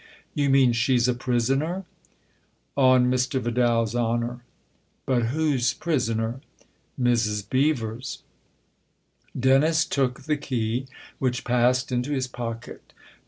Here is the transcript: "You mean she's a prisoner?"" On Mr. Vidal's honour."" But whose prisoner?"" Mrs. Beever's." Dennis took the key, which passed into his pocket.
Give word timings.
"You 0.41 0.49
mean 0.49 0.71
she's 0.73 1.07
a 1.07 1.13
prisoner?"" 1.13 1.85
On 2.75 3.05
Mr. 3.11 3.39
Vidal's 3.39 3.93
honour."" 3.95 4.41
But 5.05 5.27
whose 5.27 5.75
prisoner?"" 5.75 6.41
Mrs. 6.99 7.47
Beever's." 7.47 8.23
Dennis 9.39 9.85
took 9.85 10.21
the 10.23 10.37
key, 10.37 10.87
which 11.19 11.43
passed 11.43 11.91
into 11.91 12.13
his 12.13 12.25
pocket. 12.27 12.93